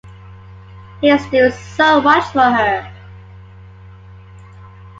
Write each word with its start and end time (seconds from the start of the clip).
He's 0.99 1.23
doing 1.29 1.51
so 1.51 2.01
much 2.01 2.23
for 2.33 2.41
her. 2.41 2.91